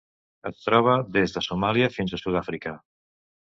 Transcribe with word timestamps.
Es 0.49 0.63
troba 0.67 0.95
des 1.17 1.35
de 1.35 1.43
Somàlia 1.49 1.91
fins 1.99 2.17
a 2.17 2.21
Sud-àfrica. 2.23 2.75